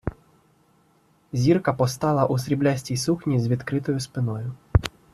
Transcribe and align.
Зірка 1.33 1.73
постала 1.73 2.25
у 2.25 2.37
сріблястій 2.37 2.97
сукні 2.97 3.39
з 3.39 3.47
відкритою 3.47 3.99
спиною. 3.99 4.53